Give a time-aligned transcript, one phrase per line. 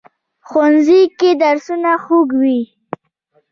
[0.47, 2.59] ښوونځی کې درسونه خوږ وي